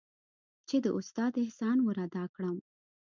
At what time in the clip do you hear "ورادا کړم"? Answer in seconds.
1.87-2.57